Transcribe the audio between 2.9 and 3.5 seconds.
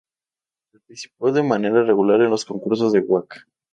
de waka.